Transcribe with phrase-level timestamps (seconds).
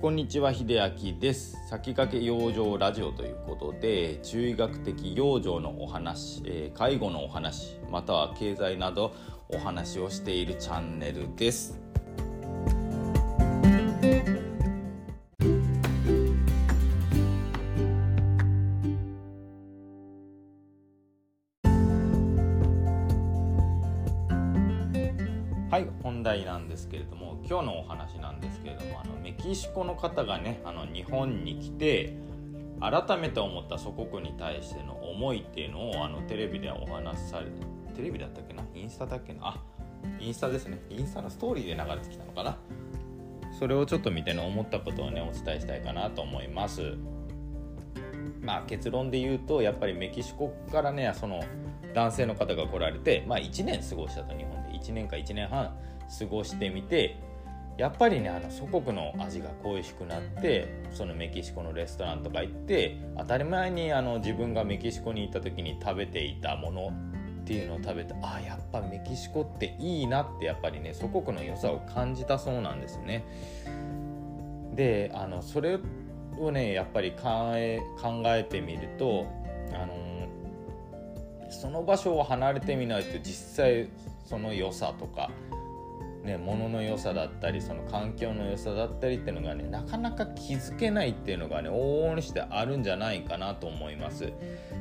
[0.00, 0.80] こんにちは秀
[1.12, 1.58] 明です。
[1.68, 9.12] 先駆け養生ラジオということで中医学的養生のお話、えー、介護のお話または経済など
[9.50, 11.89] お話をしているチャンネルです。
[26.20, 32.14] 本題なんですけれども今日のお話なんですけれどもあのメキシコの方がねあの日本に来て
[32.78, 37.52] 改めて思った祖国に対しての思いっていうのをあのテレビでお話しされて
[37.96, 38.62] テレビだったっけな？
[38.74, 39.40] インスタだっけな？
[39.44, 39.60] あ
[40.20, 40.82] インスタですね。
[40.90, 42.58] インスタのストーリーで流れてきたのかな？
[43.58, 46.98] それをちょっと見てね思ったことをねお伝えしたいかなと思います。
[48.42, 51.42] まあ結論で言うとやっぱりメキシコからねその
[51.94, 54.70] 男性の方が来られてまあ1年過ごしたと日本で。
[54.80, 55.76] 1年か1年半
[56.18, 57.16] 過ごしてみて
[57.76, 66.92] やっぱりねあの祖国の味が恋しくなってそのメキシコのレストランとか行って当たり前にあの自分がメキシコに行った時に食べていたもの
[67.40, 73.24] っていうのを食べてああやっぱメキシコっていいなってやっぱりね祖国の良さを感じたそうなんですね。
[74.74, 75.78] であのそれ
[76.38, 79.26] をねやっぱり考え考えてみると
[79.72, 80.28] あの
[81.50, 83.88] その場所を離れてみないと実際
[84.24, 85.30] その良さとか
[86.24, 94.30] ね、物の良さだったりその環境の良さだったりっていうのがねなかなか気づけないっていうのがね往々にしてあるんじゃないかなと思います。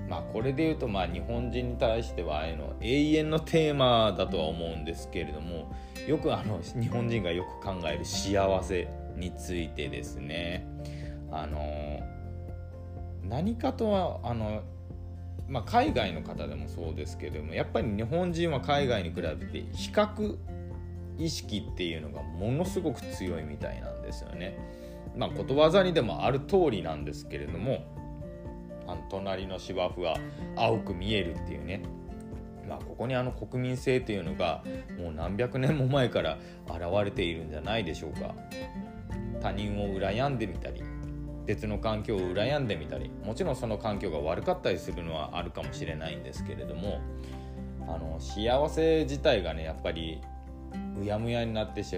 [0.10, 5.74] まあこれで言うとまあ日本人に対してはあの永遠のテーマだとは思うんですけれども
[6.08, 10.68] よくあの日本人がよく考える幸せについてですね
[11.32, 12.02] あの
[13.24, 14.64] 何かとはあの
[15.48, 20.38] まあ、海外の方でもそうですけれどもやっぱり日本人は海外に比べて比較
[21.20, 24.58] 意識っていうのがものすごく強いみたいなんですよね。
[25.16, 27.84] まあ、ことわざにでもある通りなんですけれども
[28.88, 30.18] あの隣の芝生は
[30.56, 31.82] 青く見えるっていうね
[32.70, 34.64] まあ、ここにあの国民性というのが
[35.00, 38.36] もう何百年も前から現れているんじゃないでしょうか
[39.42, 40.84] 他人を羨んでみたり
[41.48, 47.02] 別の環境を羨んでみたりもちろんその環境が悪かったりするのはあるかもしれないんですけれども
[47.88, 50.22] あの幸せ自体がねやっぱり
[51.02, 51.96] うやむやになってし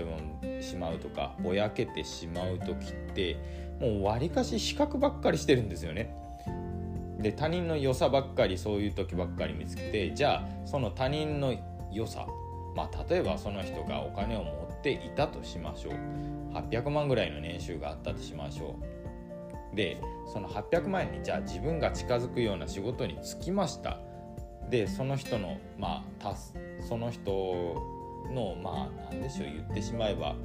[0.78, 3.38] まうとかぼやけてしまう時って
[3.80, 6.16] もうわりかし比較ばっかりしてるんですよね。
[7.20, 11.56] で他人の良さばっかりそういう時ばっかり見つけてじゃあその他人の
[11.92, 12.26] 良さ
[12.76, 15.94] まあ例えばその人がお金を持っていたとしましょう。
[16.54, 18.76] 800万ぐらいの年収があったとしましょ
[19.74, 19.76] う。
[19.76, 20.02] で
[20.34, 24.00] その800万円にじゃあ自分が近づくような仕事に就きました。
[24.70, 26.36] でその人のまあ
[26.88, 30.36] その人のまあ何でしょう言ってしまえば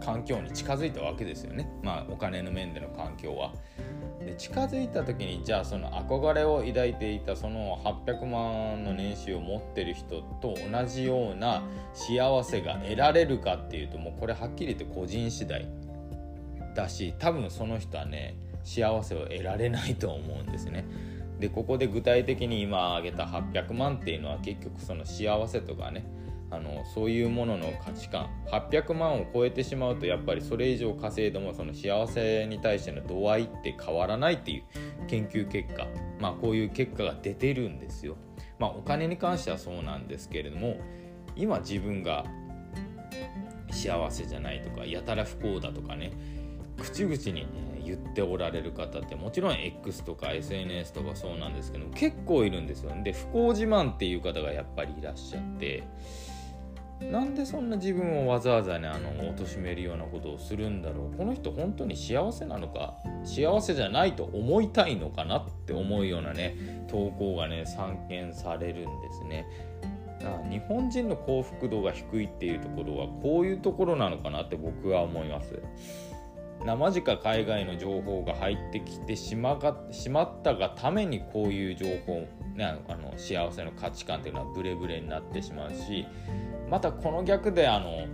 [0.00, 3.52] 環境に近づいたわけですよねまあお金の面での環境は。
[4.24, 11.62] で近づいた時にじゃあその憧れを抱いていたその800万の年収を持ってる人と同じような
[11.94, 15.68] 幸せが得られるかっていうともうこれはっきり言って個人次第
[16.74, 20.84] だし多分その人はね幸せを得られないと思うんですね。
[21.38, 26.06] でここで具体的に今挙げた800万っていうのは結局その幸せとかね
[26.50, 34.62] あのそういうものの価値観800万を超えてしまうとやっぱりそれ以上稼いでもその幸せに対しての度合いって変わらないっていう
[35.08, 35.86] 研究結果
[36.20, 38.16] まあこういう結果が出てるんですよ。
[38.58, 40.76] まあお金に関してはそうなんですけれども
[41.34, 42.24] 今自分が
[43.70, 46.12] 幸せじゃないとかやたら不幸だとかね
[46.78, 47.46] 口々に
[47.86, 52.92] 言っておられる方ってもちろん X とか SNS とかそうなんですけど結構いるんですよ。
[53.02, 55.82] で不幸自慢っていう方がやっぱりいらっしゃって
[57.00, 61.16] なんでそんな自分をわざわざねあの貶めるようなことをするんだろう。
[61.16, 62.94] この人本当に幸せなのか
[63.24, 69.46] 幸せじゃないと思いたいのかなって思うようなね投稿がね散見されるんですね。
[70.50, 75.60] 日本人の幸福度が低いっていうところはこういうところなのかなって僕は思います。
[76.64, 86.06] 生近海外の情報が入ってきてしまがしまったがためにこういう情報、ね、あの幸せの価値観っていうのはブレブレになってしまうし
[86.70, 88.06] またこの逆であの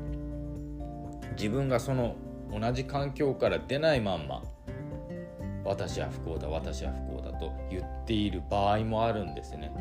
[1.36, 2.16] 自分がその
[2.50, 4.42] 同じ環境から出ないまんま
[5.64, 9.72] 私は不幸だ私は不幸だと言っている場合もあるんですね。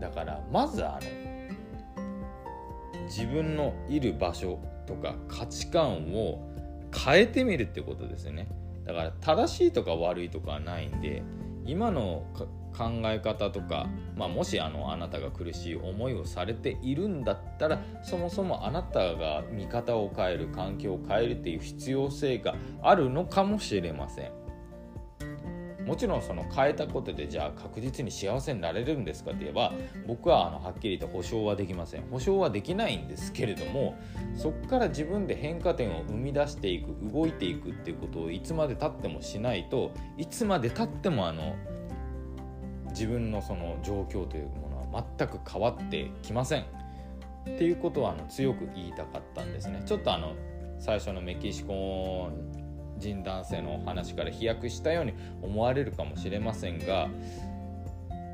[0.00, 6.48] だからまずあの自分のいる場所とか価値観を
[6.94, 8.48] 変えてみるってことですよね
[8.84, 11.22] だから正しいとか悪いとかはないんで
[11.64, 12.24] 今の
[12.76, 24.47] 考え方とか、まあ、もしあのあなたが苦しい思いをされているんだったらそもそもあなたが見方を変える環境を変えるっていう必要性があるのかもしれません。
[25.88, 29.72] もちろんその変えたことでじゃあ確実に幸せになれるんですかって言えば
[30.06, 32.02] 僕はあのはっきり言って保証はできません。
[32.10, 33.96] 保証はできないんですけれども
[34.36, 41.56] そこから自分で変化点を生み出していく動いていくっていうことをいつまでたってもしないといつまでたってもあの
[42.90, 46.62] 自分のその状況というものは全く変わってきません。
[46.62, 46.64] っ
[47.56, 49.82] ていうことはあの強く言いたかったんですね。
[49.86, 50.34] ちょっとあの
[50.78, 52.30] 最初のメキシコ
[52.98, 57.08] 人男性の話から飛躍したように思われるかもしれませんが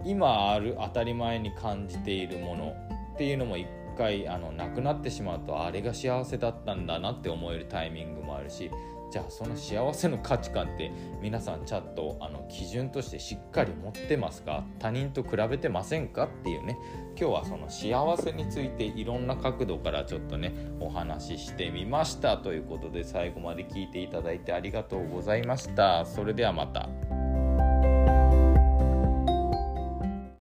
[0.04, 2.76] 今ある当たり前に感じているもの
[3.14, 3.66] っていうのも一
[3.96, 8.70] 回あのなくなってしまうとあれが幸せだったんだなって思えるタイミングもあるし
[9.14, 10.90] じゃあその幸せの価値観って
[11.22, 14.64] 皆さんちゃんとあの基準としてしっかり持ってますか？
[14.80, 16.24] 他人と比べてませんか？
[16.24, 16.76] っていうね。
[17.16, 22.38] 今日はその幸せについていろんな角度からちょっとねお話ししてみました。
[22.38, 26.04] ということで最後まで聞いていただいてありがとうございました。
[26.04, 26.88] それではまた。